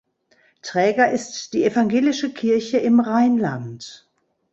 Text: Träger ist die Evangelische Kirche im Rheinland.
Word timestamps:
Träger 0.63 1.11
ist 1.11 1.53
die 1.53 1.63
Evangelische 1.63 2.33
Kirche 2.33 2.79
im 2.79 2.99
Rheinland. 3.01 4.09